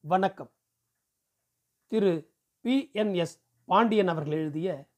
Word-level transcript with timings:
வணக்கம். 0.00 0.52
Thiru 1.86 2.34
P 2.60 2.90
N 2.92 3.14
S 3.14 3.44
Pandian 3.64 4.08
அவர்கள் 4.08 4.32
எழுதிய 4.32 4.88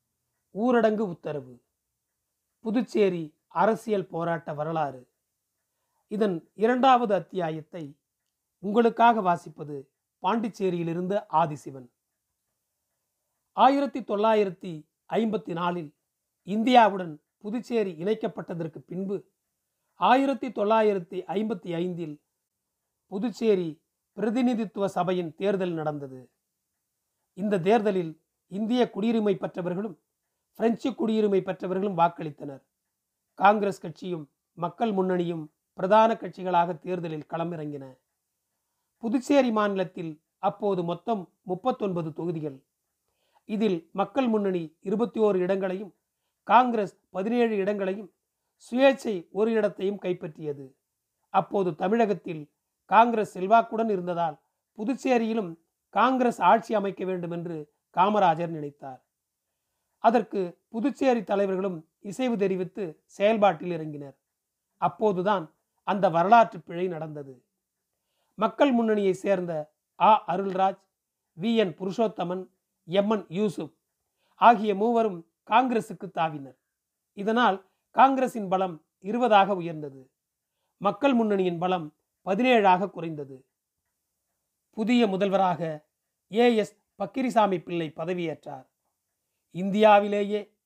ஊரடங்கு 0.54 0.98
உத்தரவு. 0.98 1.64
புதுச்சேரி 2.58 3.38
அரசியல் 3.48 4.06
போராட்ட 4.06 4.54
வரலாறு. 4.54 5.08
இதன் 6.08 6.50
இரண்டாவது 6.54 7.14
அத்தியாயத்தை 7.14 7.98
உங்களுக்காக 8.58 9.20
வாசிப்பது 9.20 9.88
பாண்டிச்சேரியிலிருந்து 10.22 11.24
ஆதிசிவன். 11.32 11.88
ஆயிரத்தி 13.52 14.00
தொள்ளாயிரத்தி 14.00 14.88
ஐம்பத்தி 15.08 15.52
நாலில் 15.52 15.96
இந்தியாவுடன் 16.42 17.22
புதுச்சேரி 17.38 17.92
இணைக்கப்பட்டதற்கு 17.92 18.78
பின்பு 18.78 19.30
ஆயிரத்தி 19.94 20.48
தொள்ளாயிரத்தி 20.48 21.24
ஐம்பத்தி 21.26 21.74
ஐந்தில் 21.74 22.22
புதுச்சேரி 23.06 23.82
பிரதிநிதித்துவ 24.20 24.88
சபையின் 24.88 25.34
தேர்தல் 25.34 25.72
நடந்தது. 25.72 26.30
இந்த 27.32 27.58
தேர்தலில் 27.58 28.12
இந்திய 28.46 28.90
குடியுரிமை 28.94 29.34
பெற்றவர்களும் 29.34 29.96
பிரெஞ்சு 30.54 30.90
குடியுரிமை 30.90 31.40
பெற்றவர்களும் 31.42 31.98
வாக்களித்தனர். 31.98 32.62
காங்கிரஸ் 33.34 33.80
கட்சியும் 33.80 34.24
மக்கள் 34.52 34.92
முன்னணியும் 34.92 35.44
பிரதான 35.72 36.14
கட்சிகளாக 36.14 36.78
தேர்தலில் 36.78 37.28
களமிறங்கின. 37.30 37.84
புதுச்சேரி 38.96 39.50
மாநிலத்தில் 39.50 40.22
அப்போது 40.38 40.82
மொத்தம் 40.82 41.22
முப்பத்தொன்பது 41.42 42.12
தொகுதிகள். 42.12 42.58
இதில் 43.44 43.88
மக்கள் 43.92 44.28
முன்னணி 44.28 44.76
இருபத்தி 44.80 45.20
ஓரு 45.20 45.36
இடங்களையும் 45.36 45.92
காங்கிரஸ் 46.42 46.94
பதினேழு 47.10 47.56
இடங்களையும் 47.56 48.10
சுயேட்சை 48.56 49.28
ஒரு 49.30 49.50
இடத்தையும் 49.52 50.00
கைப்பற்றியது. 50.02 50.66
அப்போது 51.34 51.74
தமிழகத்தில் 51.74 52.42
காங்கிரஸ் 52.90 53.38
செல்வாக்குடன் 53.38 53.90
இருந்ததால் 53.90 54.36
புதுச்சேரியிலும் 54.78 55.58
காங்கிரஸ் 55.88 56.40
ஆட்சி 56.42 56.74
அமைக்க 56.74 57.04
வேண்டும் 57.04 57.30
என்று 57.30 57.56
காமராஜர் 57.96 58.54
நினைத்தார். 58.56 59.00
அதற்கு 59.98 60.58
புதுச்சேரி 60.68 61.24
தலைவர்களும் 61.24 61.88
இசைவு 62.00 62.36
தெரிவித்து 62.38 62.84
செயல்பாட்டில் 63.04 63.74
இறங்கினர். 63.78 64.16
அப்போதுதான் 64.76 65.44
அந்த 65.82 66.08
வரலாற்று 66.08 66.60
பிழை 66.60 66.88
நடந்தது. 66.88 67.44
மக்கள் 68.34 68.72
முன்னணியை 68.72 69.14
சேர்ந்த 69.14 69.52
ஆ. 70.00 70.24
Arulraj 70.28 70.80
V. 71.38 71.56
N. 71.56 71.74
Purushothaman 71.78 72.44
M. 72.88 73.10
N. 73.10 73.26
Yusuf 73.28 73.74
ஆகிய 74.40 74.74
மூவரும் 74.74 75.18
காங்கிரசுக்கு 75.50 76.06
தாவினர். 76.14 76.58
இதனால் 77.18 77.58
காங்கிரசின் 77.96 78.48
பலம் 78.48 78.76
இருபதாக 79.00 79.54
உயர்ந்தது. 79.54 80.00
மக்கள் 80.80 81.14
முன்னணியின் 81.14 81.58
பலம் 81.58 81.86
பதினேழாக 82.22 82.90
குறைந்தது. 82.90 83.46
புதிய 84.70 85.06
முதல்வராக 85.06 85.88
ஏ. 86.32 86.56
எஸ். 86.56 86.78
பக்கிரிசாமி 86.98 87.62
பிள்ளை 87.62 87.92
பதவியேற்றார். 87.96 88.66
இந்தியாவிலேயே 89.50 90.56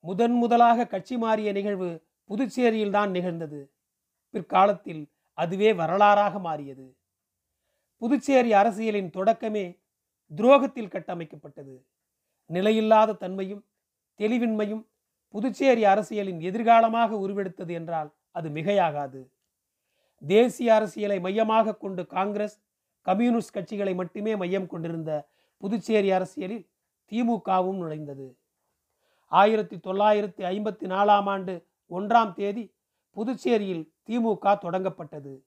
முதன் 0.00 0.32
முதலாக 0.32 0.86
கட்சி 0.86 1.16
மாறிய 1.16 1.52
நிகழ்வு 1.52 2.06
புதுச்சேரியில்தான் 2.28 3.10
நிகழ்ந்தது. 3.10 3.72
பிற்காலத்தில் 4.30 5.12
அதுவே 5.32 5.72
வரலாறாக 5.72 6.40
மாறியது. 6.40 6.96
புதுச்சேரி 7.96 8.52
அரசியலின் 8.52 9.10
தொடக்கமே 9.10 9.82
துரோகத்தில் 10.34 10.88
கட்டமைக்கப்பட்டது. 10.88 11.84
நிலையில்லாத 12.50 13.16
தன்மையும் 13.16 13.66
தெளிவின்மையும் 14.18 14.88
புதுச்சேரி 15.28 15.84
அரசியலின் 15.84 16.40
எதிர்காலமாக 16.40 17.14
உருவெடுத்தது 17.14 17.70
என்றால் 17.70 18.14
அது 18.30 18.48
மிகையாகாது. 18.48 19.33
தேசிய 20.26 20.74
அரசியலை 20.74 21.20
மையமாக 21.20 21.76
கொண்டு 21.76 22.06
காங்கிரஸ் 22.06 22.62
கம்யூனிஸ்ட் 23.02 23.54
கட்சிகளை 23.56 23.94
மட்டுமே 23.94 24.36
மையம் 24.36 24.66
கொண்டிருந்த 24.66 25.28
புதுச்சேரி 25.58 26.10
அரசியலில் 26.10 26.68
திமுகவும் 27.12 27.78
நுழைந்தது. 27.78 28.36
ஆயிரத்தி 29.28 29.76
தொள்ளாயிரத்தி 29.76 30.42
ஐம்பத்தி 30.44 30.86
நாலாம் 30.86 31.28
ஆண்டு 31.28 31.66
ஒன்றாம் 31.90 32.34
தேதி 32.34 32.74
புதுச்சேரியில் 33.16 33.92
திமுக 34.08 34.58
தொடங்கப்பட்டது. 34.62 35.42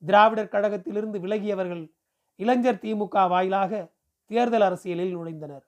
திராவிடர் 0.00 0.48
கழகத்திலிருந்து 0.48 1.20
விலகியவர்கள் 1.20 1.92
இளைஞர் 2.36 2.80
திமுக 2.82 3.28
வாயிலாக 3.28 3.92
தேர்தல் 4.26 4.60
அரசியலில் 4.60 5.16
நுழைந்தனர். 5.16 5.62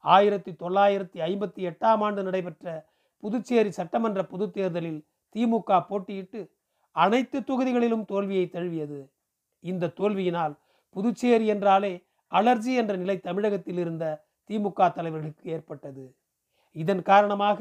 ஆயிரத்தி 0.00 0.52
தொள்ளாயிரத்தி 0.52 1.20
ஐம்பத்தி 1.20 1.70
எட்டாம் 1.70 2.02
ஆண்டு 2.02 2.22
நடைபெற்ற 2.22 2.86
புதுச்சேரி 3.18 3.70
சட்டமன்ற 3.70 4.24
பொதுத் 4.24 4.52
தேர்தலில் 4.52 5.06
திமுக 5.34 5.86
போட்டியிட்டு 5.86 6.55
அனைத்து 7.02 7.38
தொகுதிகளிலும் 7.40 8.04
தோல்வியை 8.10 8.46
தழுவியது. 8.48 9.00
இந்த 9.70 9.92
தோல்வியினால் 9.98 10.54
புதுச்சேரி 10.96 11.46
என்றாலே 11.54 11.92
அலர்ஜி 12.32 12.72
என்ற 12.80 12.92
நிலை 13.02 13.16
தமிழகத்தில் 13.26 13.80
இருந்த 13.82 14.04
திமுக 14.50 14.88
தலைவர்களுக்கு 14.96 15.46
ஏற்பட்டது. 15.56 16.04
இதன் 16.76 17.02
காரணமாக 17.02 17.58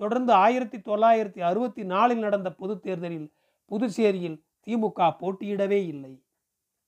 தொடர்ந்து 0.00 0.32
ஆயிரத்தி 0.44 0.78
தொள்ளாயிரத்தி 0.78 1.40
அறுபத்தி 1.50 1.82
நாலில் 1.92 2.22
நடந்த 2.26 2.48
பொது 2.60 2.74
தேர்தலில் 2.80 3.28
புதுச்சேரியில் 3.70 4.38
திமுக 4.66 5.08
போட்டியிடவே 5.20 5.80
இல்லை. 5.92 6.12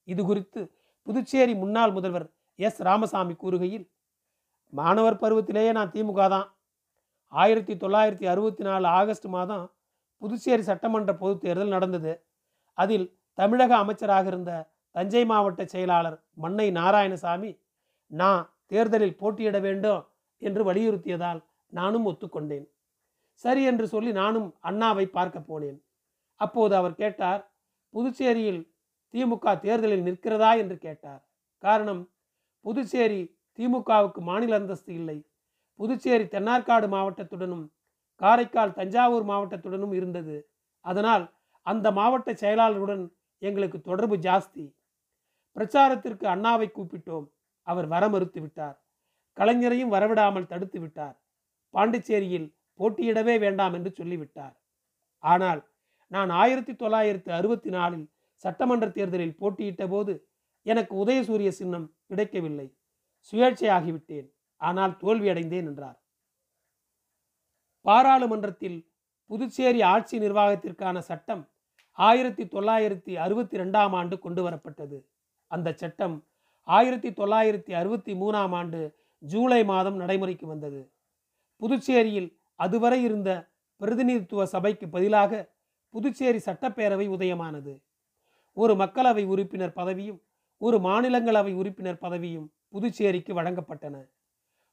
இது 0.09 0.22
குறித்து 0.25 0.61
புதுச்சேரி 1.06 1.55
முன்னாள் 1.62 1.93
முதல்வர் 1.93 2.26
எஸ். 2.59 2.81
ராமசாமி 2.88 3.34
கூறுகையில் 3.43 3.87
மாணவர் 4.72 5.21
பருவத்திலேயே 5.22 5.72
நான் 5.78 5.94
திமுக 5.94 6.22
தான். 6.34 6.49
ஆயிரத்தி 7.32 7.75
தொள்ளாயிரத்தி 7.75 8.26
அறுபத்தி 8.32 8.62
நாலு 8.69 8.87
ஆகஸ்ட் 8.99 9.28
மாதம் 9.37 9.65
புதுச்சேரி 10.22 10.62
சட்டமன்ற 10.62 11.14
பொதுத் 11.14 11.41
தேர்தல் 11.41 11.69
நடந்தது. 11.69 12.25
அதில் 12.78 13.06
தமிழக 13.38 13.76
அமைச்சராக 13.76 14.26
இருந்த 14.26 14.70
தஞ்சை 14.91 15.25
மாவட்ட 15.25 15.64
செயலாளர் 15.64 16.25
மன்னை 16.42 16.70
நாராயணசாமி 16.70 17.60
நான் 18.06 18.54
தேர்தலில் 18.66 19.16
போட்டியிட 19.16 19.58
வேண்டும் 19.58 20.02
என்று 20.38 20.72
வலியுறுத்தியதால் 20.72 21.41
நானும் 21.72 22.06
ஒத்துக்கொண்டேன். 22.06 22.66
சரி 23.32 23.64
என்று 23.64 23.88
சொல்லி 23.88 24.12
நானும் 24.12 24.54
அண்ணாவை 24.62 25.06
பார்க்க 25.06 25.38
போனேன். 25.38 25.78
அப்போது 26.41 26.76
அவர் 26.76 26.94
கேட்டார் 26.94 27.42
புதுச்சேரியில் 27.94 28.72
திமுக 29.14 29.60
தேர்தலில் 29.60 30.04
நிற்கிறதா? 30.04 30.58
என்று 30.58 30.78
கேட்டார். 30.78 31.22
காரணம் 31.58 32.10
புதுச்சேரி 32.60 33.20
திமுகவுக்கு 33.58 34.20
மாநில 34.20 34.54
அந்தஸ்து 34.54 34.94
இல்லை. 34.94 35.19
புதுச்சேரி 35.75 36.25
தென்னார்காடு 36.25 36.86
மாவட்டத்துடனும் 36.88 37.64
காரைக்கால் 38.20 38.72
தஞ்சாவூர் 38.72 39.25
மாவட்டத்துடனும் 39.30 39.92
இருந்தது. 39.92 40.36
அதனால் 40.80 41.25
அந்த 41.62 41.91
மாவட்ட 41.91 42.32
செயலாளருடன் 42.32 43.04
எங்களுக்கு 43.38 43.80
தொடர்பு 43.80 44.16
ஜாஸ்தி. 44.16 44.64
பிரச்சாரத்திற்கு 45.56 46.26
அண்ணாவை 46.26 46.69
கூப்பிட்டோம். 46.70 47.26
அவர் 47.62 47.86
வர 47.86 48.08
மறுத்து 48.08 48.41
விட்டார். 48.41 48.76
கலைஞரையும் 49.36 49.92
வரவிடாமல் 49.94 50.47
தடுத்து 50.47 50.80
விட்டார். 50.80 51.16
பாண்டிச்சேரியில் 51.75 52.48
போட்டியிடவே 52.80 53.34
வேண்டாம் 53.38 53.75
என்று 53.75 53.91
சொல்லிவிட்டார் 53.91 54.54
ஆனால் 55.20 55.60
நான் 56.06 56.31
ஆயிரத்தி 56.31 56.72
தொள்ளாயிரத்து 56.76 57.31
அறுபத்தி 57.32 57.70
நாலில் 57.70 58.06
சட்டமன்ற 58.44 58.86
தேர்தலில் 58.88 59.38
போட்டியிட்ட 59.41 59.84
போது 59.88 60.12
எனக்கு 60.62 61.04
உதயசூரிய 61.04 61.48
சின்னம் 61.48 61.86
கிடைக்கவில்லை. 62.08 62.66
சுயேட்சையாகிவிட்டேன். 63.32 64.28
ஆனால் 64.60 64.94
தோல்வியடைந்தேன் 65.02 65.69
என்றார். 65.70 65.98
பாராளுமன்றத்தில் 67.84 68.78
புதுச்சேரி 69.31 69.83
ஆட்சி 69.83 70.19
நிர்வாகத்திற்கான 70.19 70.99
சட்டம் 70.99 71.43
ஆயிரத்தி 71.93 72.45
தொள்ளாயிரத்தி 72.45 73.12
அறுபத்தி 73.15 73.56
ரெண்டாம் 73.59 73.91
ஆண்டு 73.91 74.19
கொண்டு 74.19 74.43
வரப்பட்டது. 74.49 74.99
அந்த 75.47 75.72
சட்டம் 75.72 76.17
ஆயிரத்தி 76.62 77.11
தொள்ளாயிரத்தி 77.11 77.73
அறுபத்தி 77.73 78.12
மூணாம் 78.15 78.55
ஆண்டு 78.55 78.81
ஜூலை 79.19 79.65
மாதம் 79.65 79.97
நடைமுறைக்கு 79.97 80.47
வந்தது. 80.47 80.81
புதுச்சேரியில் 81.62 82.28
அதுவரை 82.55 83.03
இருந்த 83.03 83.31
பிரதிநிதித்துவ 83.81 84.47
சபைக்கு 84.47 84.89
பதிலாக 84.89 85.33
புதுச்சேரி 85.94 86.41
சட்டப்பேரவை 86.47 87.06
உதயமானது. 87.09 87.75
ஒரு 88.53 88.75
மக்களவை 88.75 89.25
உறுப்பினர் 89.25 89.77
பதவியும் 89.77 90.21
ஒரு 90.61 90.77
மாநிலங்களவை 90.78 91.53
உறுப்பினர் 91.55 92.03
பதவியும் 92.03 92.47
புதுச்சேரிக்கு 92.69 93.32
வழங்கப்பட்டன. 93.35 93.97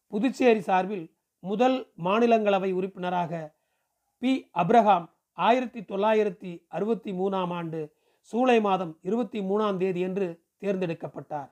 புதுச்சேரி 0.08 0.62
சார்பில் 0.62 1.06
முதல் 1.42 1.92
மாநிலங்களவை 2.04 2.72
உறுப்பினராக 2.72 3.56
பி. 4.18 4.50
அப்ரஹாம் 4.54 5.06
ஆயிரத்தி 5.32 5.82
தொள்ளாயிரத்தி 5.82 6.66
அறுபத்தி 6.68 7.12
மூணாம் 7.12 7.54
ஆண்டு 7.54 7.94
சூலை 8.20 8.62
மாதம் 8.62 8.98
இருபத்தி 9.02 9.40
மூணாம் 9.40 9.78
தேதி 9.78 10.00
என்று 10.00 10.44
தேர்ந்தெடுக்கப்பட்டார். 10.60 11.50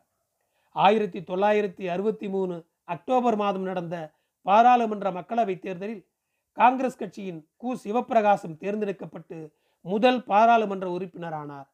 ஆயிரத்தி 0.72 1.20
தொள்ளாயிரத்தி 1.20 1.86
அறுபத்தி 1.86 2.30
மூணு 2.30 2.66
அக்டோபர் 2.84 3.36
மாதம் 3.36 3.62
நடந்த 3.62 4.14
பாராளுமன்ற 4.42 5.12
மக்களவைத் 5.12 5.60
தேர்தலில் 5.60 6.08
காங்கிரஸ் 6.52 6.98
கட்சியின் 6.98 7.48
கு. 7.64 7.70
சிவப்பிரகாசம் 7.84 8.58
தேர்ந்தெடுக்கப்பட்டு 8.58 9.54
முதல் 9.82 10.24
பாராளுமன்ற 10.24 10.88
உறுப்பினரானார். 10.98 11.68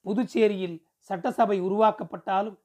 புதுச்சேரியில் 0.00 0.82
சட்டசபை 0.96 1.62
உருவாக்கப்பட்டாலும் 1.62 2.58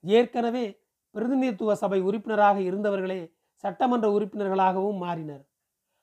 ஏற்கனவே 0.00 0.80
பிரதிநிதித்துவ 1.10 1.74
சபை 1.74 2.00
உறுப்பினராக 2.00 2.58
இருந்தவர்களே 2.60 3.35
சட்டமன்ற 3.62 4.06
உறுப்பினர்களாகவும் 4.18 4.98
மாறினர். 5.02 5.44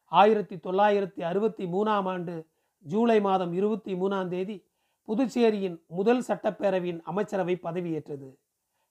ஆயிரத்தி 0.06 0.56
தொள்ளாயிரத்தி 0.56 1.22
அறுபத்தி 1.22 1.66
மூணாம் 1.66 2.08
ஆண்டு 2.14 2.50
ஜூலை 2.80 3.22
மாதம் 3.22 3.54
இருபத்தி 3.54 3.94
மூணாம் 3.94 4.28
தேதி 4.28 4.58
புதுச்சேரியின் 5.08 5.78
முதல் 5.88 6.24
சட்டப்பேரவையின் 6.28 7.02
அமைச்சரவை 7.02 7.60
பதவியேற்றது. 7.64 8.30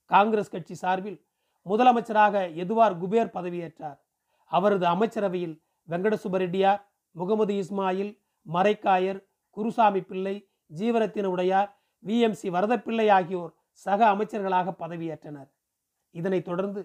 காங்கிரஸ் 0.05 0.50
கட்சி 0.50 0.75
சார்பில் 0.75 1.19
முதலமைச்சராக 1.67 2.44
எதுவார் 2.62 2.94
குபேர் 3.03 3.35
பதவியேற்றார். 3.37 3.99
அவரது 4.44 4.87
அமைச்சரவையில் 4.87 5.62
வெங்கடசுப்ப 5.88 6.37
ரெட்டியார் 6.44 6.81
முகமது 7.11 7.55
இஸ்மாயில் 7.55 8.12
மரைக்காயர் 8.53 9.20
குருசாமி 9.50 10.03
பிள்ளை 10.03 10.35
ஜீவரத்தின 10.76 11.25
உடையார் 11.25 11.70
விஎம்சி 12.05 12.49
வரதப்பிள்ளை 12.56 13.11
ஆகியோர் 13.11 13.53
சக 13.70 14.00
அமைச்சர்களாக 14.15 14.75
பதவியேற்றனர். 14.79 15.50
இதனைத் 16.11 16.44
தொடர்ந்து 16.44 16.81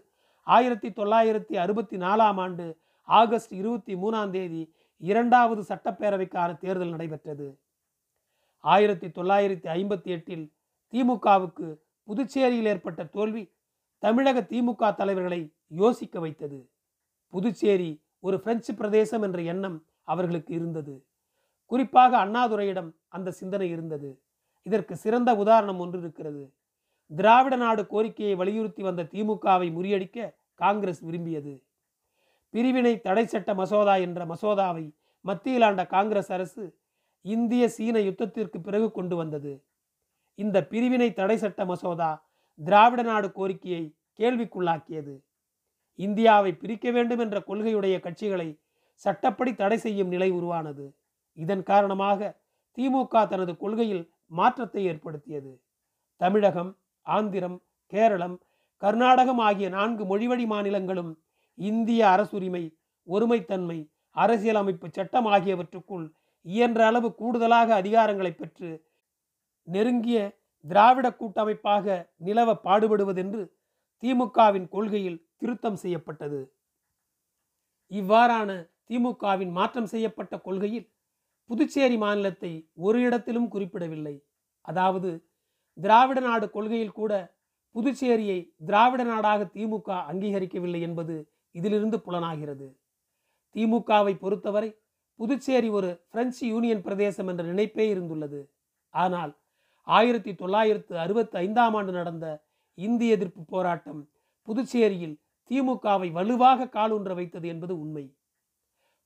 ஆயிரத்தி 0.48 0.90
தொள்ளாயிரத்தி 0.90 1.56
அறுபத்தி 1.56 1.98
நாலாம் 1.98 2.40
ஆண்டு 2.44 2.78
ஆகஸ்ட் 3.04 3.54
இருபத்தி 3.54 3.96
மூணாம் 3.96 4.30
தேதி 4.30 4.74
இரண்டாவது 4.98 5.62
சட்டப்பேரவைக்கான 5.62 6.58
தேர்தல் 6.58 6.90
நடைபெற்றது. 6.90 7.60
ஆயிரத்தி 8.60 9.08
தொள்ளாயிரத்தி 9.08 9.68
ஐம்பத்தி 9.78 10.04
எட்டில் 10.04 10.54
திமுகவுக்கு 10.92 11.78
புதுச்சேரியில் 12.04 12.66
ஏற்பட்ட 12.66 13.06
தோல்வி 13.06 13.52
தமிழக 13.98 14.42
திமுக 14.42 14.96
தலைவர்களை 14.96 15.54
யோசிக்க 15.68 16.20
வைத்தது. 16.20 16.70
புதுச்சேரி 17.30 18.02
ஒரு 18.20 18.40
பிரெஞ்சு 18.40 18.76
பிரதேசம் 18.76 19.22
என்ற 19.22 19.42
எண்ணம் 19.42 19.86
அவர்களுக்கு 20.04 20.54
இருந்தது. 20.54 21.06
குறிப்பாக 21.66 22.26
அண்ணாதுரையிடம் 22.26 22.92
அந்த 23.08 23.32
சிந்தனை 23.32 23.70
இருந்தது. 23.70 24.22
இதற்கு 24.64 24.96
சிறந்த 24.96 25.36
உதாரணம் 25.36 25.80
ஒன்று 25.80 26.00
இருக்கிறது. 26.00 26.54
திராவிட 27.16 27.56
நாடு 27.56 27.88
கோரிக்கையை 27.88 28.36
வலியுறுத்தி 28.36 28.84
வந்த 28.84 29.04
திமுகவை 29.04 29.68
முறியடிக்க 29.72 30.37
காங்கிரஸ் 30.62 31.02
விரும்பியது. 31.04 31.54
பிரிவினை 32.54 32.94
தடை 33.00 33.26
சட்ட 33.26 33.54
மசோதா 33.54 33.96
என்ற 33.96 34.26
மசோதாவை 34.26 34.86
மத்தியில் 35.22 35.62
ஆண்ட 35.62 35.86
காங்கிரஸ் 35.86 36.32
அரசு 36.32 36.64
இந்திய 37.22 37.64
சீன 37.70 38.00
யுத்தத்திற்கு 38.00 38.58
பிறகு 38.62 38.92
கொண்டு 38.92 39.16
வந்தது. 39.16 39.64
இந்த 40.36 40.58
பிரிவினை 40.64 41.14
தடை 41.14 41.38
சட்ட 41.38 41.66
மசோதா 41.66 42.12
திராவிட 42.60 43.02
நாடு 43.02 43.32
கோரிக்கையை 43.32 43.84
கேள்விக்குள்ளாக்கியது. 44.20 45.16
இந்தியாவை 45.96 46.52
பிரிக்க 46.54 46.92
வேண்டும் 46.92 47.20
என்ற 47.20 47.38
கொள்கையுடைய 47.48 47.96
கட்சிகளை 48.00 48.60
சட்டப்படி 48.96 49.56
தடை 49.56 49.78
செய்யும் 49.78 50.08
நிலை 50.08 50.30
உருவானது. 50.32 50.86
இதன் 51.38 51.64
காரணமாக 51.64 52.20
திமுக 52.78 53.28
தனது 53.28 53.58
கொள்கையில் 53.58 54.12
மாற்றத்தை 54.28 54.86
ஏற்படுத்தியது. 54.86 55.52
தமிழகம் 56.22 56.72
ஆந்திரம் 57.02 57.58
கேரளம் 57.86 58.38
கர்நாடகம் 58.82 59.40
ஆகிய 59.40 59.68
நான்கு 59.70 60.04
மொழிவழி 60.06 60.46
மாநிலங்களும் 60.46 61.12
இந்திய 61.58 62.02
அரசுரிமை 62.10 62.64
ஒருமைத்தன்மை 63.08 63.78
அரசியலமைப்பு 64.16 64.88
சட்டம் 64.92 65.26
ஆகியவற்றுக்குள் 65.26 66.06
இயன்ற 66.46 66.82
அளவு 66.86 67.10
கூடுதலாக 67.16 67.70
அதிகாரங்களை 67.76 68.32
பெற்று 68.32 68.70
நெருங்கிய 69.68 70.20
திராவிட 70.66 71.08
கூட்டமைப்பாக 71.12 71.96
நிலவ 72.18 72.50
பாடுபடுவதென்று 72.64 73.44
திமுகவின் 74.04 74.68
கொள்கையில் 74.70 75.24
திருத்தம் 75.40 75.80
செய்யப்பட்டது. 75.84 76.40
இவ்வாறான 77.92 78.50
திமுகவின் 78.90 79.52
மாற்றம் 79.52 79.90
செய்யப்பட்ட 79.94 80.34
கொள்கையில் 80.38 80.88
புதுச்சேரி 81.50 81.98
மாநிலத்தை 81.98 82.52
ஒரு 82.78 83.00
இடத்திலும் 83.02 83.50
குறிப்பிடவில்லை. 83.50 84.16
அதாவது 84.66 85.10
திராவிட 85.78 86.20
நாடு 86.20 86.46
கொள்கையில் 86.50 86.98
கூட 87.00 87.12
புதுச்சேரியை 87.78 88.56
திராவிட 88.66 89.04
நாடாக 89.04 89.50
திமுக 89.54 89.88
அங்கீகரிக்கவில்லை 90.12 90.80
என்பது 90.82 91.16
இதிலிருந்து 91.52 92.02
புலனாகிறது. 92.02 92.68
திமுகவை 93.56 94.14
பொறுத்தவரை 94.20 94.82
புதுச்சேரி 95.16 95.70
ஒரு 95.70 96.06
பிரெஞ்சு 96.10 96.48
யூனியன் 96.48 96.82
பிரதேசம் 96.82 97.28
என்ற 97.28 97.44
நினைப்பே 97.44 97.96
இருந்துள்ளது. 97.96 98.40
ஆனால் 98.90 99.40
ஆயிரத்தி 99.82 100.36
தொள்ளாயிரத்து 100.36 100.98
அறுபத்தி 100.98 101.38
ஐந்தாம் 101.38 101.74
ஆண்டு 101.74 101.92
நடந்த 101.92 102.46
இந்திய 102.74 103.16
எதிர்ப்பு 103.16 103.46
போராட்டம் 103.46 104.10
புதுச்சேரியில் 104.48 105.16
திமுகவை 105.50 106.12
வலுவாக 106.12 106.66
காலூன்ற 106.66 107.14
வைத்தது 107.16 107.48
என்பது 107.48 107.80
உண்மை. 107.80 108.18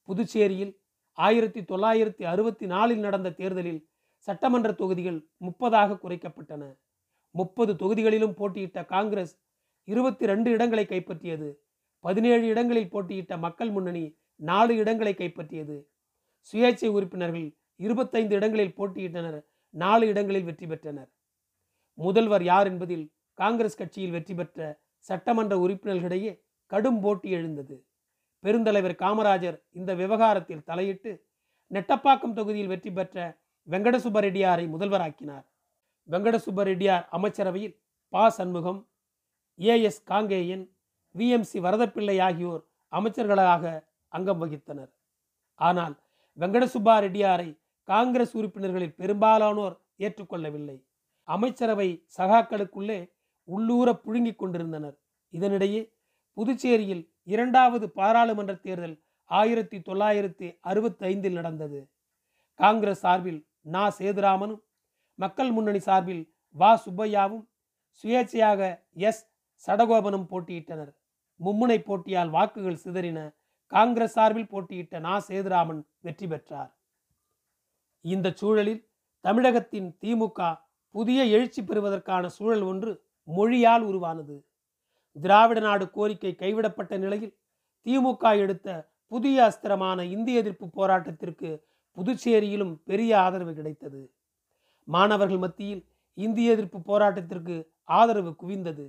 புதுச்சேரியில் 0.04 0.74
ஆயிரத்தி 1.12 1.62
தொள்ளாயிரத்தி 1.62 2.24
அறுபத்தி 2.24 2.66
நாலில் 2.66 3.00
நடந்த 3.00 3.32
தேர்தலில் 3.32 3.90
சட்டமன்ற 4.18 4.72
தொகுதிகள் 4.72 5.28
முப்பதாக 5.42 6.00
குறைக்கப்பட்டன. 6.04 6.64
முப்பது 7.32 7.72
தொகுதிகளிலும் 7.76 8.38
போட்டியிட்ட 8.40 8.80
காங்கிரஸ் 8.86 9.34
இருபத்தி 9.88 10.26
ரெண்டு 10.32 10.50
இடங்களை 10.56 10.86
கைப்பற்றியது. 10.86 11.50
பதினேழு 12.06 12.46
இடங்களில் 12.48 12.92
போட்டியிட்ட 12.94 13.34
மக்கள் 13.38 13.72
முன்னணி 13.72 14.04
நாலு 14.50 14.74
இடங்களை 14.82 15.14
கைப்பற்றியது. 15.14 15.78
சுயேட்சை 16.50 16.90
உறுப்பினர்கள் 16.98 17.48
இருபத்தைந்து 17.80 18.34
இடங்களில் 18.40 18.78
போட்டியிட்டனர் 18.78 19.40
நாலு 19.74 20.06
இடங்களில் 20.12 20.48
வெற்றி 20.50 20.68
பெற்றனர். 20.68 21.10
முதல்வர் 21.98 22.44
யார் 22.52 22.68
என்பதில் 22.72 23.06
காங்கிரஸ் 23.40 23.80
கட்சியில் 23.80 24.16
வெற்றி 24.16 24.34
பெற்ற 24.34 24.60
சட்டமன்ற 25.10 25.54
உறுப்பினர்களிடையே 25.66 26.32
கடும் 26.72 27.00
போட்டி 27.04 27.30
எழுந்தது. 27.30 27.76
பெருந்தலைவர் 28.44 28.96
காமராஜர் 29.04 29.58
இந்த 29.80 29.92
விவகாரத்தில் 29.94 30.66
தலையிட்டு 30.70 31.12
நெட்டப்பாக்கம் 31.72 32.36
தொகுதியில் 32.38 32.72
வெற்றி 32.74 32.92
பெற்ற 32.92 33.18
வெங்கடசுப்ப 33.68 34.22
ரெட்டியாரை 34.26 34.66
முதல்வராக்கினார். 34.70 35.46
வெங்கடசுப்ப 36.10 36.64
ரெட்டியார் 36.64 37.08
அமைச்சரவையில் 37.12 37.76
பா. 38.10 38.30
Shanmugam 38.30 38.88
A. 39.60 39.82
S. 39.82 40.04
Kangeyan 40.04 40.66
VMC 41.18 41.58
Varadapillai 41.66 42.22
ஆகியோர் 42.22 42.64
அமைச்சர்களாக 42.92 43.84
அங்கம் 44.08 44.42
வகித்தனர். 44.42 44.92
ஆனால் 45.56 45.96
வெங்கடசுப்பா 46.40 46.96
ரெட்டியாரை 47.06 47.50
காங்கிரஸ் 47.84 48.38
உறுப்பினர்களில் 48.38 48.96
பெரும்பாலானோர் 48.96 49.76
ஏற்றுக்கொள்ளவில்லை. 49.98 50.78
அமைச்சரவை 51.24 51.90
சகாக்களுக்குள்ளே 52.18 53.00
உள்ளூர 53.44 53.94
புழுங்கிக் 53.94 54.40
கொண்டிருந்தனர். 54.42 54.98
இதனிடையே 55.34 55.82
புதுச்சேரியில் 56.38 57.04
இரண்டாவது 57.24 57.92
பாராளுமன்ற 57.92 58.54
தேர்தல் 58.56 59.04
ஆயிரத்தி 59.26 59.78
தொள்ளாயிரத்தி 59.78 60.58
அறுபத்தி 60.62 61.06
ஐந்தில் 61.06 61.34
நடந்தது. 61.34 61.90
காங்கிரஸ் 62.54 63.00
சார்பில் 63.00 63.48
நா. 63.62 63.84
சேதுராமனும் 64.00 64.62
மக்கள் 65.24 65.52
முன்னணி 65.52 65.82
சார்பில் 65.88 66.24
வா. 66.56 66.72
சுப்பையாவும் 66.84 67.44
சுயேட்சையாக 68.00 68.62
எஸ். 69.08 69.24
சடகோபனும் 69.66 70.28
போட்டியிட்டனர். 70.32 70.92
மும்முனை 71.40 71.78
போட்டியால் 71.88 72.32
வாக்குகள் 72.36 72.82
சிதறின. 72.84 73.20
காங்கிரஸ் 73.72 74.16
சார்பில் 74.18 74.52
போட்டியிட்ட 74.54 75.00
நா. 75.00 75.14
சேதுராமன் 75.28 75.82
வெற்றி 76.06 76.28
பெற்றார். 76.28 76.72
இந்த 78.06 78.28
சூழலில் 78.40 78.82
தமிழகத்தின் 79.26 79.90
திமுக 80.02 80.40
புதிய 80.96 81.20
எழுச்சி 81.36 81.62
பெறுவதற்கான 81.64 82.24
சூழல் 82.38 82.64
ஒன்று 82.70 82.92
மொழியால் 83.28 83.84
உருவானது. 83.90 84.36
திராவிட 85.16 85.60
நாடு 85.60 85.86
கோரிக்கை 85.98 86.32
கைவிடப்பட்ட 86.36 86.94
நிலையில் 87.04 87.36
திமுக 87.86 88.24
எடுத்த 88.44 88.68
புதிய 89.12 89.38
அஸ்திரமான 89.48 90.00
இந்திய 90.16 90.42
எதிர்ப்பு 90.42 90.68
போராட்டத்திற்கு 90.78 91.50
புதுச்சேரியிலும் 91.98 92.74
பெரிய 92.90 93.12
ஆதரவு 93.20 93.54
கிடைத்தது. 93.60 94.02
மாணவர்கள் 94.96 95.44
மத்தியில் 95.46 95.84
இந்திய 96.18 96.54
எதிர்ப்பு 96.56 96.80
போராட்டத்திற்கு 96.90 97.56
ஆதரவு 97.84 98.32
குவிந்தது. 98.42 98.86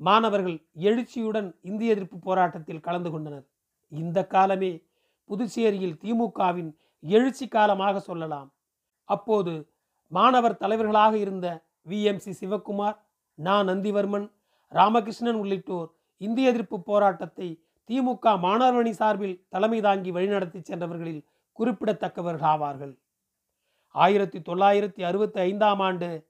மாணவர்கள் 0.00 0.58
எழுச்சியுடன் 0.88 1.48
இந்திய 1.70 1.94
எதிர்ப்பு 1.94 2.18
போராட்டத்தில் 2.18 2.84
கலந்து 2.86 3.10
கொண்டனர். 3.10 3.46
இந்த 3.92 4.18
காலமே 4.34 4.72
புதுச்சேரியில் 5.30 5.98
திமுகவின் 6.04 6.70
எழுச்சி 7.00 7.46
காலமாக 7.48 8.00
சொல்லலாம். 8.00 8.48
அப்போது 9.08 9.52
மாணவர் 10.12 10.60
தலைவர்களாக 10.62 11.14
இருந்த 11.16 11.46
விஎம்சி 11.90 12.32
சிவக்குமார் 12.40 12.96
நா. 13.38 13.56
நந்திவர்மன் 13.62 14.26
ராமகிருஷ்ணன் 14.72 15.38
உள்ளிட்டோர் 15.42 15.88
இந்திய 16.20 16.50
எதிர்ப்பு 16.52 16.76
போராட்டத்தை 16.90 17.48
திமுக 17.88 18.34
மாணவரணி 18.46 18.92
சார்பில் 19.00 19.36
தலைமை 19.48 19.80
தாங்கி 19.80 20.10
வழிநடத்தி 20.12 20.60
சென்றவர்களில் 20.68 21.22
குறிப்பிடத்தக்கவர்கள் 21.58 22.48
ஆவார்கள். 22.52 22.92
ஆயிரத்தி 23.94 24.38
தொள்ளாயிரத்தி 24.38 25.02
அறுபத்தி 25.02 25.40
ஐந்தாம் 25.40 25.80
ஆண்டு 25.80 26.28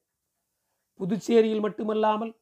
புதுச்சேரியில் 1.00 1.60
மட்டுமல்லாமல் 1.60 2.32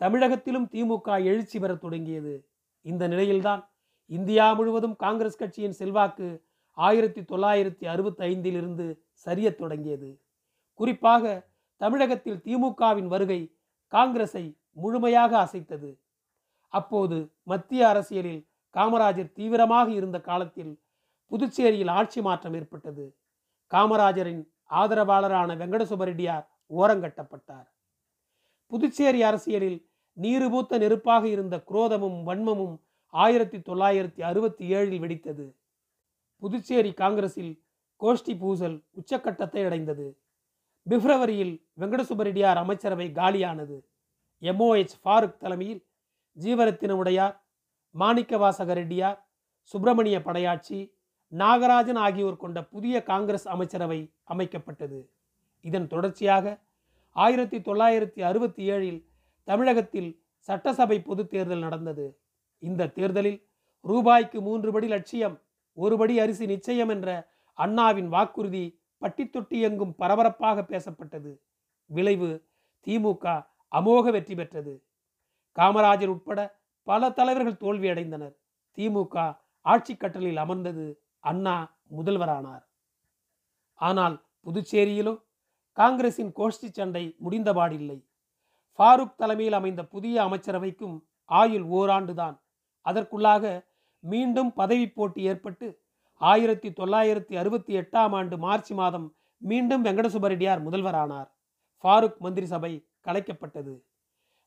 தமிழகத்திலும் 0.00 0.68
திமுக 0.72 1.24
எழுச்சி 1.24 1.58
பெறத் 1.58 1.80
தொடங்கியது. 1.80 2.50
இந்த 2.80 3.08
நிலையில்தான் 3.08 3.72
இந்தியா 4.06 4.52
முழுவதும் 4.52 4.96
காங்கிரஸ் 4.96 5.36
கட்சியின் 5.36 5.72
செல்வாக்கு 5.72 6.46
ஆயிரத்தி 6.70 7.20
தொள்ளாயிரத்தி 7.20 7.84
அறுபத்தி 7.84 8.22
ஐந்திலிருந்து 8.26 8.86
சரியத் 9.12 9.58
தொடங்கியது. 9.58 10.20
குறிப்பாக 10.74 11.50
தமிழகத்தில் 11.76 12.42
திமுகவின் 12.44 13.06
வருகை 13.06 13.40
காங்கிரஸை 13.92 14.58
முழுமையாக 14.72 15.32
அசைத்தது. 15.38 15.98
அப்போது 16.68 17.34
மத்திய 17.42 17.88
அரசியலில் 17.88 18.48
காமராஜர் 18.74 19.32
தீவிரமாக 19.32 19.90
இருந்த 19.90 20.20
காலத்தில் 20.20 20.82
புதுச்சேரியில் 21.30 21.90
ஆட்சி 21.90 22.20
மாற்றம் 22.20 22.54
ஏற்பட்டது. 22.54 23.16
காமராஜரின் 23.70 24.42
ஆதரவாளரான 24.70 25.56
வெங்கடசுபரெட்டியார் 25.56 26.46
ஓரங்கட்டப்பட்டார் 26.76 27.68
புதுச்சேரி 28.66 29.22
அரசியலில் 29.22 29.90
நீருபூத்த 30.20 30.78
நெருப்பாக 30.78 31.24
இருந்த 31.24 31.62
குரோதமும் 31.68 32.22
வன்மமும் 32.26 32.80
ஆயிரத்தி 33.06 33.58
தொள்ளாயிரத்தி 33.58 34.22
அறுபத்தி 34.22 34.74
ஏழில் 34.74 35.00
வெடித்தது. 35.00 35.54
புதுச்சேரி 36.36 36.92
காங்கிரஸில் 36.92 37.64
கோஷ்டி 38.00 38.38
பூசல் 38.38 38.84
உச்சக்கட்டத்தை 38.94 39.64
அடைந்தது. 39.64 40.20
பிப்ரவரியில் 40.90 41.62
வெங்கடசுபரெட்டியார் 41.78 42.56
அமைச்சரவை 42.56 43.12
காலியானது. 43.12 43.86
எம்ஓஎச் 44.40 44.94
ஃபாரூக் 45.04 45.36
தலைமையில் 45.36 45.86
ஜீவரத்தின 46.40 46.90
உடையார் 46.90 47.46
மாணிக்கவாசக 47.98 48.72
ரெட்டியார் 48.72 49.28
சுப்பிரமணிய 49.60 50.22
படையாட்சி 50.22 50.97
நாகராஜன் 51.32 51.96
ஆகியோர் 51.96 52.36
கொண்ட 52.36 52.64
புதிய 52.64 53.02
காங்கிரஸ் 53.02 53.48
அமைச்சரவை 53.48 54.12
அமைக்கப்பட்டது. 54.30 55.08
இதன் 55.60 55.86
தொடர்ச்சியாக 55.86 56.58
ஆயிரத்தி 57.12 57.58
தொள்ளாயிரத்தி 57.58 58.20
அறுபத்தி 58.20 58.70
ஏழில் 58.70 59.04
தமிழகத்தில் 59.44 60.22
சட்டசபை 60.38 61.02
பொதுத் 61.02 61.30
தேர்தல் 61.30 61.58
நடந்தது. 61.58 62.18
இந்த 62.58 62.88
தேர்தலில் 62.88 63.48
ரூபாய்க்கு 63.80 64.42
மூன்று 64.42 64.72
படி 64.72 64.88
லட்சியம் 64.88 65.42
ஒரு 65.72 65.98
படி 65.98 66.18
அரிசி 66.18 66.46
நிச்சயம் 66.46 66.88
என்ற 66.88 67.30
அண்ணாவின் 67.54 68.08
வாக்குறுதி 68.08 68.80
பட்டி 68.98 69.28
தொட்டி 69.28 69.60
எங்கும் 69.60 69.94
பரபரப்பாக 69.94 70.60
பேசப்பட்டது. 70.60 71.38
விளைவு 71.86 72.44
திமுக 72.86 73.46
அமோக 73.72 74.10
வெற்றி 74.10 74.34
பெற்றது. 74.34 74.84
காமராஜர் 75.56 76.06
உட்பட 76.06 76.58
பல 76.82 77.10
தலைவர்கள் 77.10 77.52
தோல்வியடைந்தனர். 77.52 78.36
திமுக 78.76 79.38
ஆட்சி 79.60 79.96
கட்டலில் 79.96 80.36
அமர்ந்தது. 80.36 81.02
அண்ணா 81.18 81.76
முதல்வரானார். 81.96 82.64
ஆனால் 83.74 84.26
புதுச்சேரியிலோ 84.44 85.22
காங்கிரசின் 85.72 86.32
கோஷ்டி 86.36 86.68
சண்டை 86.70 87.16
முடிந்தபாடில்லை. 87.24 88.06
ஃபாரூக் 88.78 89.14
தலைமையில் 89.14 89.52
அமைந்த 89.52 89.84
புதிய 89.84 90.22
அமைச்சரவைக்கும் 90.22 91.04
ஆயுள் 91.24 91.64
ஓராண்டுதான். 91.64 92.40
அதற்குள்ளாக 92.84 93.66
மீண்டும் 94.00 94.52
பதவி 94.52 94.90
போட்டி 94.90 95.22
ஏற்பட்டு 95.22 95.80
ஆயிரத்தி 96.14 96.70
தொள்ளாயிரத்தி 96.70 97.34
அறுபத்தி 97.36 97.76
எட்டாம் 97.78 98.10
ஆண்டு 98.10 98.38
மார்ச் 98.38 98.72
மாதம் 98.72 99.16
மீண்டும் 99.36 99.84
வெங்கடசுபரெட்டியார் 99.84 100.64
முதல்வரானார். 100.64 101.28
ஃபாரூக் 101.82 102.16
மந்திரி 102.16 102.46
சபை 102.46 102.88
கலைக்கப்பட்டது. 103.04 103.82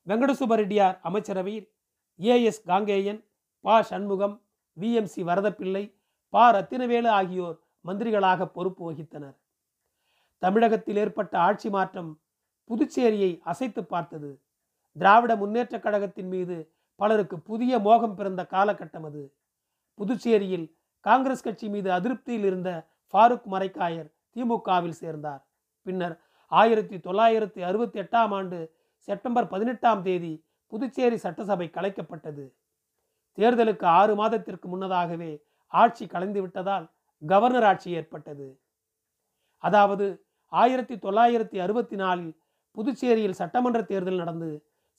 வெங்கடசுபரெட்டியார் 0.06 1.00
அமைச்சரவையில் 1.02 1.72
ஏ 2.22 2.48
ஏஎஸ் 2.48 2.62
காங்கேயன் 2.66 3.24
பா 3.60 3.82
சண்முகம் 3.82 4.42
விஎம்சி 4.80 5.16
வரதப்பிள்ளை 5.16 6.01
பா 6.32 6.54
ரத்தினவேலு 6.54 7.08
ஆகியோர் 7.08 7.56
மந்திரிகளாக 7.84 8.44
பொறுப்பு 8.46 8.92
வகித்தனர். 8.92 9.36
தமிழகத்தில் 10.38 10.96
ஏற்பட்ட 10.96 11.38
ஆட்சி 11.38 11.70
மாற்றம் 11.70 12.20
புதுச்சேரியை 12.70 13.40
அசைத்து 13.42 13.84
பார்த்தது. 13.84 14.42
திராவிட 14.96 15.36
முன்னேற்றக் 15.36 15.80
கழகத்தின் 15.80 16.28
மீது 16.28 16.72
பலருக்கு 16.94 17.40
புதிய 17.40 17.78
மோகம் 17.78 18.14
பிறந்த 18.14 18.46
காலகட்டம் 18.50 19.04
அது. 19.04 19.34
புதுச்சேரியில் 19.98 20.66
காங்கிரஸ் 21.00 21.42
கட்சி 21.42 21.68
மீது 21.68 21.90
அதிருப்தியில் 21.90 22.44
இருந்த 22.44 22.88
ஃபாரூக் 23.14 23.46
மரைக்காயர் 23.50 24.08
திமுகவில் 24.34 24.98
சேர்ந்தார். 25.02 25.46
பின்னர் 25.82 26.20
ஆயிரத்தி 26.46 26.96
தொள்ளாயிரத்தி 26.96 27.60
அறுபத்தி 27.60 28.00
எட்டாம் 28.00 28.32
ஆண்டு 28.34 28.58
செப்டம்பர் 29.08 29.48
பதினெட்டாம் 29.48 30.02
தேதி 30.02 30.44
புதுச்சேரி 30.66 31.16
சட்டசபை 31.16 31.70
கலைக்கப்பட்டது 31.74 32.44
தேர்தலுக்கு 33.38 33.84
ஆறு 33.84 34.14
மாதத்திற்கு 34.14 34.68
முன்னதாகவே 34.68 35.32
ஆட்சி 35.72 36.04
கலைந்து 36.06 36.40
விட்டதால் 36.42 36.86
கவர்னர் 37.22 37.66
ஆட்சி 37.70 37.88
ஏற்பட்டது. 37.98 38.46
அதாவது 39.64 40.06
ஆயிரத்தி 40.52 40.94
தொள்ளாயிரத்தி 40.94 41.58
அறுபத்தி 41.60 41.96
நாலில் 41.96 42.32
புதுச்சேரியில் 42.76 43.38
சட்டமன்ற 43.40 43.80
தேர்தல் 43.90 44.20
நடந்து 44.22 44.50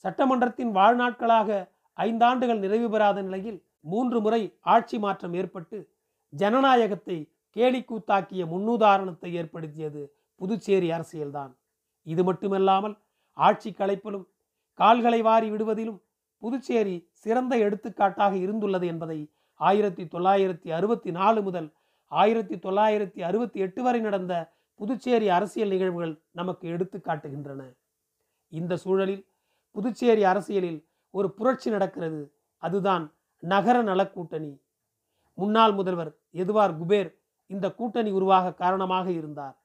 சட்டமன்றத்தின் 0.04 0.72
வாழ்நாட்களாக 0.78 1.50
ஐந்தாண்டுகள் 1.98 2.62
நிறைவு 2.64 2.88
பெறாத 2.90 3.18
நிலையில் 3.22 3.60
மூன்று 3.90 4.18
முறை 4.20 4.42
ஆட்சி 4.74 4.96
மாற்றம் 4.98 5.34
ஏற்பட்டு 5.34 5.78
ஜனநாயகத்தை 6.32 7.18
கேலிக்கூத்தாக்கிய 7.56 8.42
முன்னுதாரணத்தை 8.52 9.30
ஏற்படுத்தியது 9.40 10.02
புதுச்சேரி 10.40 10.88
அரசியல்தான். 10.90 11.52
இது 12.06 12.22
மட்டுமல்லாமல் 12.24 12.96
ஆட்சி 13.36 13.70
கலைப்பிலும் 13.70 14.26
கால்களை 14.78 15.20
வாரி 15.22 15.48
விடுவதிலும் 15.50 16.00
புதுச்சேரி 16.42 16.96
சிறந்த 17.24 17.54
எடுத்துக்காட்டாக 17.66 18.34
இருந்துள்ளது 18.44 18.86
என்பதை 18.92 19.18
ஆயிரத்தி 19.54 20.04
தொள்ளாயிரத்தி 20.04 20.70
அறுபத்தி 20.70 21.10
நாலு 21.10 21.42
முதல் 21.42 21.72
ஆயிரத்தி 22.06 22.56
தொள்ளாயிரத்தி 22.56 23.20
அறுபத்தி 23.20 23.60
எட்டு 23.60 23.82
வரை 23.82 24.00
நடந்த 24.00 24.54
புதுச்சேரி 24.74 25.28
அரசியல் 25.28 25.68
நிகழ்வுகள் 25.68 26.22
நமக்கு 26.30 26.68
எடுத்து 26.68 26.98
காட்டுகின்றன. 26.98 27.76
இந்த 28.48 28.76
சூழலில் 28.76 29.28
புதுச்சேரி 29.70 30.24
அரசியலில் 30.24 30.88
ஒரு 31.10 31.30
புரட்சி 31.30 31.70
நடக்கிறது. 31.70 32.34
அதுதான் 32.56 33.14
நகர 33.38 33.82
நலக்கூட்டணி 33.82 34.62
முன்னாள் 35.34 35.72
முதல்வர் 35.72 36.16
எதுவார் 36.32 36.76
குபேர் 36.80 37.18
இந்த 37.46 37.72
கூட்டணி 37.72 38.10
உருவாக 38.10 38.54
காரணமாக 38.54 39.10
இருந்தார். 39.10 39.56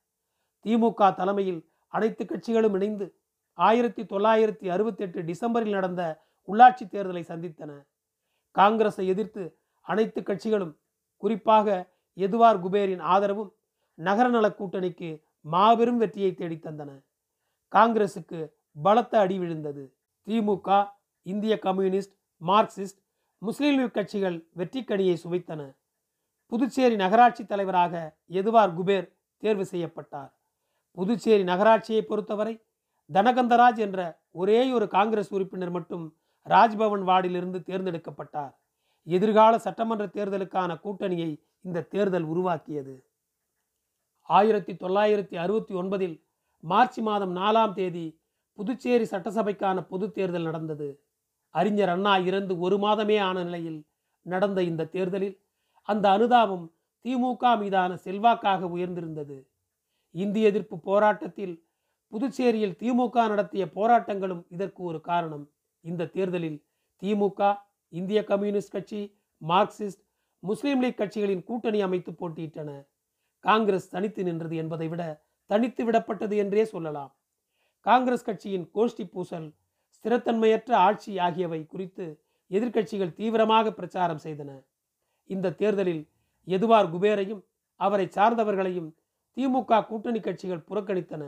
திமுக 0.63 1.15
தலைமையில் 1.15 1.69
அனைத்து 1.88 2.25
கட்சிகளும் 2.25 2.74
இணைந்து 2.74 3.15
ஆயிரத்தி 3.53 4.03
தொள்ளாயிரத்தி 4.03 4.67
அறுபத்தி 4.69 5.03
எட்டு 5.03 5.22
டிசம்பரில் 5.22 5.69
நடந்த 5.69 6.24
உள்ளாட்சி 6.48 6.86
தேர்தலை 6.86 7.24
சந்தித்தன. 7.27 7.84
காங்கிரஸை 8.51 9.08
எதிர்த்து 9.08 9.58
அனைத்து 9.89 10.22
கட்சிகளும் 10.22 10.74
குறிப்பாக 11.17 11.67
எதுவார் 12.17 12.60
குபேரின் 12.63 13.03
ஆதரவும் 13.13 13.51
நகர 14.00 14.27
நலக் 14.29 14.58
கூட்டணிக்கு 14.62 15.10
மாபெரும் 15.41 15.98
வெற்றியை 15.98 16.31
தேடித்தந்தன 16.31 16.91
காங்கிரசுக்கு 17.72 18.39
பலத்த 18.84 19.13
அடி 19.19 19.38
விழுந்தது. 19.39 19.84
திமுக 20.27 20.69
இந்திய 21.25 21.60
கம்யூனிஸ்ட் 21.60 22.13
மார்க்சிஸ்ட் 22.41 23.00
முஸ்லீம் 23.41 23.79
லீக் 23.79 23.93
கட்சிகள் 23.93 24.38
வெற்றிக்கணியை 24.58 25.15
சுவைத்தன. 25.24 25.62
புதுச்சேரி 26.51 26.96
நகராட்சி 26.96 27.43
தலைவராக 27.46 28.17
எதுவார் 28.29 28.74
குபேர் 28.79 29.08
தேர்வு 29.38 29.65
செய்யப்பட்டார். 29.65 30.31
புதுச்சேரி 30.98 31.43
நகராட்சியை 31.43 32.01
பொறுத்தவரை 32.01 32.55
தனகந்தராஜ் 33.13 33.81
என்ற 33.88 34.00
ஒரே 34.31 34.72
ஒரு 34.72 34.88
காங்கிரஸ் 34.88 35.34
உறுப்பினர் 35.34 35.69
மட்டும் 35.69 36.05
ராஜ்பவன் 36.50 37.05
வார்டிலிருந்து 37.10 37.60
தேர்ந்தெடுக்கப்பட்டார். 37.69 38.53
எதிர்கால 39.03 39.57
சட்டமன்ற 39.57 40.05
தேர்தலுக்கான 40.05 40.71
கூட்டணியை 40.83 41.41
இந்த 41.61 41.81
தேர்தல் 41.81 42.23
உருவாக்கியது. 42.23 43.05
ஆயிரத்தி 44.21 44.73
தொள்ளாயிரத்தி 44.73 45.35
அறுபத்தி 45.35 45.73
ஒன்பதில் 45.73 46.23
மார்ச் 46.59 46.99
மாதம் 46.99 47.35
நாலாம் 47.35 47.73
தேதி 47.73 48.21
புதுச்சேரி 48.53 49.03
சட்டசபைக்கான 49.03 49.81
பொது 49.81 50.11
தேர்தல் 50.11 50.41
நடந்தது. 50.41 51.03
அறிஞர் 51.49 51.89
அண்ணா 51.89 52.17
இறந்து 52.17 52.59
ஒரு 52.59 52.77
மாதமே 52.77 53.19
ஆன 53.19 53.43
நிலையில் 53.43 53.87
நடந்த 54.21 54.63
இந்த 54.63 54.85
தேர்தலில் 54.85 55.41
அந்த 55.81 56.09
அனுதாபம் 56.09 56.73
திமுக 57.05 57.57
மீதான 57.59 57.95
செல்வாக்காக 57.95 58.65
உயர்ந்திருந்தது. 58.65 59.47
இந்திய 60.11 60.47
எதிர்ப்பு 60.47 60.79
போராட்டத்தில் 60.79 61.67
புதுச்சேரியில் 62.13 62.75
திமுக 62.79 63.27
நடத்திய 63.27 63.65
போராட்டங்களும் 63.65 64.45
இதற்கு 64.49 64.83
ஒரு 64.83 65.01
காரணம். 65.01 65.49
இந்த 65.81 66.05
தேர்தலில் 66.05 66.65
திமுக 67.01 67.67
இந்திய 67.89 68.24
கம்யூனிஸ்ட் 68.24 68.72
கட்சி 68.72 69.01
மார்க்சிஸ்ட் 69.41 70.03
முஸ்லீம் 70.39 70.81
லீக் 70.81 71.00
கட்சிகளின் 71.00 71.43
கூட்டணி 71.43 71.81
அமைத்து 71.81 72.12
போட்டியிட்டன. 72.12 72.72
காங்கிரஸ் 73.39 73.89
தனித்து 73.89 74.24
நின்றது 74.24 74.55
என்பதை 74.55 74.88
விட 74.88 75.03
தனித்து 75.46 75.91
விடப்பட்டது 75.91 76.36
என்றே 76.38 76.65
சொல்லலாம். 76.65 77.12
காங்கிரஸ் 77.79 78.24
கட்சியின் 78.24 78.65
கோஷ்டி 78.74 79.05
பூசல் 79.13 79.48
ஸ்திரத்தன்மையற்ற 79.96 80.72
ஆட்சி 80.88 81.19
ஆகியவை 81.19 81.65
குறித்து 81.65 82.05
எதிர்க்கட்சிகள் 82.51 83.13
தீவிரமாக 83.13 83.74
பிரச்சாரம் 83.74 84.22
செய்தன. 84.24 84.51
இந்த 85.25 85.51
தேர்தலில் 85.51 86.03
எதுவார் 86.48 86.91
குபேரையும் 86.91 87.41
அவரை 87.75 88.05
சார்ந்தவர்களையும் 88.05 88.89
திமுக 89.38 89.86
கூட்டணி 89.86 90.19
கட்சிகள் 90.19 90.67
புறக்கணித்தன. 90.69 91.24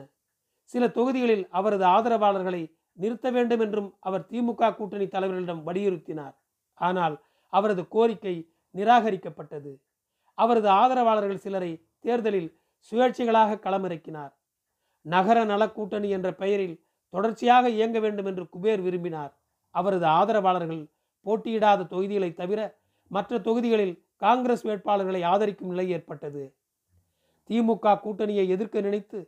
சில 0.64 0.84
தொகுதிகளில் 0.88 1.48
அவரது 1.50 1.86
ஆதரவாளர்களை 1.86 2.62
நிறுத்த 2.94 3.28
வேண்டும் 3.32 3.60
என்றும் 3.60 3.90
அவர் 4.00 4.28
திமுக 4.32 4.76
கூட்டணி 4.76 5.06
தலைவர்களிடம் 5.06 5.66
வலியுறுத்தினார். 5.66 6.36
ஆனால் 6.82 7.16
அவரது 7.54 7.84
கோரிக்கை 7.88 8.36
நிராகரிக்கப்பட்டது. 8.76 9.72
அவரது 10.38 10.70
ஆதரவாளர்கள் 10.82 11.44
சிலரை 11.46 11.72
தேர்தலில் 12.00 12.50
சுயேட்சைகளாக 12.92 13.60
களமிறக்கினார். 13.66 14.32
நகர 15.06 15.38
நலக் 15.44 15.76
கூட்டணி 15.76 16.10
என்ற 16.10 16.30
பெயரில் 16.34 16.78
தொடர்ச்சியாக 17.14 17.70
இயங்க 17.70 17.98
வேண்டும் 18.00 18.26
என்று 18.26 18.44
குபேர் 18.54 18.82
விரும்பினார். 18.82 19.34
அவரது 19.76 20.06
ஆதரவாளர்கள் 20.20 20.84
போட்டியிடாத 21.26 21.88
தொகுதிகளை 21.88 22.30
தவிர 22.34 22.60
மற்ற 23.12 23.40
தொகுதிகளில் 23.40 23.96
காங்கிரஸ் 24.16 24.64
வேட்பாளர்களை 24.68 25.22
ஆதரிக்கும் 25.26 25.72
நிலை 25.74 25.86
ஏற்பட்டது. 25.90 26.44
திமுக 27.50 27.96
கூட்டணியை 28.06 28.46
எதிர்க்க 28.48 28.82
நினைத்து 28.82 29.20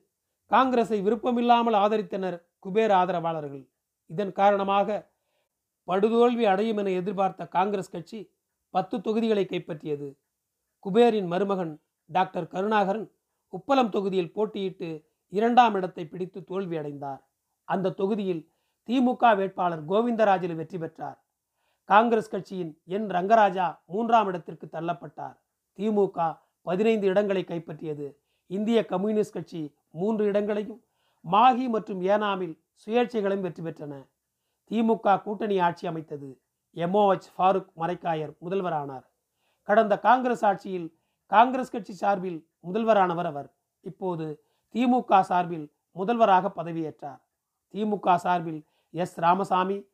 காங்கிரஸை 0.51 0.97
விருப்பமில்லாமல் 1.01 1.77
ஆதரித்தனர் 1.83 2.37
குபேர் 2.65 2.93
ஆதரவாளர்கள். 3.01 3.63
இதன் 4.09 4.31
காரணமாக 4.31 4.87
படுதோல்வி 5.87 6.45
அடையும் 6.51 6.79
என 6.81 6.91
எதிர்பார்த்த 6.99 7.47
காங்கிரஸ் 7.47 7.93
கட்சி 7.95 8.19
பத்து 8.69 8.95
தொகுதிகளை 9.01 9.45
கைப்பற்றியது. 9.45 10.07
குபேரின் 10.85 11.27
மருமகன் 11.33 11.73
டாக்டர் 12.09 12.47
கருணாகரன் 12.47 13.07
உப்பளம் 13.53 13.91
தொகுதியில் 13.95 14.33
போட்டியிட்டு 14.35 14.89
இரண்டாம் 15.29 15.75
இடத்தை 15.75 16.05
பிடித்து 16.05 16.39
தோல்வி 16.43 16.77
அடைந்தார். 16.77 17.21
அந்த 17.67 17.93
தொகுதியில் 17.99 18.41
திமுக 18.89 19.35
வேட்பாளர் 19.35 19.83
கோவிந்தராஜில் 19.85 20.55
வெற்றி 20.55 20.77
பெற்றார். 20.77 21.19
காங்கிரஸ் 21.89 22.31
கட்சியின் 22.33 22.71
என் 22.85 23.07
ரங்கராஜா 23.09 23.67
மூன்றாம் 23.85 24.27
இடத்திற்கு 24.27 24.65
தள்ளப்பட்டார். 24.65 25.37
திமுக 25.79 26.17
பதினைந்து 26.61 27.05
இடங்களை 27.07 27.43
கைப்பற்றியது. 27.43 28.07
இந்திய 28.47 28.79
கம்யூனிஸ்ட் 28.85 29.33
கட்சி 29.33 29.61
மூன்று 29.89 30.23
இடங்களையும் 30.25 30.81
மாகி 31.25 31.65
மற்றும் 31.69 32.01
ஏனாமில் 32.01 32.55
சுயேட்சைகளும் 32.83 33.39
வெற்றி 33.39 33.63
பெற்றன. 33.63 33.93
திமுக 34.69 35.21
கூட்டணி 35.21 35.59
ஆட்சி 35.59 35.87
அமைத்தது 35.87 36.41
எம்ஓஹெச் 36.75 37.27
ஃபாரூக் 37.37 37.69
மரைக்காயர் 37.77 38.33
முதல்வரானார். 38.41 39.03
கடந்த 39.61 39.99
காங்கிரஸ் 39.99 40.45
ஆட்சியில் 40.45 40.99
காங்கிரஸ் 41.25 41.71
கட்சி 41.71 41.93
சார்பில் 41.93 42.49
முதல்வரானவர் 42.63 43.25
அவர். 43.25 43.53
இப்போது 43.81 44.43
திமுக 44.73 45.19
சார்பில் 45.19 45.73
முதல்வராக 45.91 46.51
பதவியேற்றார். 46.55 47.21
திமுக 47.71 48.15
சார்பில் 48.15 48.65
S 48.91 49.19
Ramasamy 49.19 49.85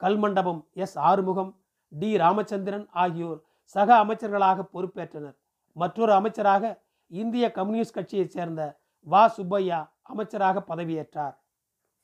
Kalmandapam 0.00 0.64
S 0.72 0.98
Arumugam 0.98 1.60
T 1.88 2.16
Ramachandran 2.16 2.88
ஆகியோர் 2.90 3.42
சக 3.64 4.04
அமைச்சர்களாக 4.04 4.68
பொறுப்பேற்றனர். 4.72 5.36
மற்றொரு 5.72 6.12
அமைச்சராக 6.12 6.82
இந்திய 7.06 7.52
கம்யூனிஸ்ட் 7.52 7.94
கட்சியைச் 7.94 8.30
சேர்ந்த 8.30 8.80
வா. 9.00 9.28
சுப்பையா 9.28 9.96
அமைச்சராக 10.02 10.64
பதவியேற்றார். 10.68 11.36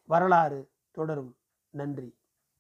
வரலாறு 0.05 0.71
தொடரும். 0.91 1.37
நன்றி. 1.75 2.09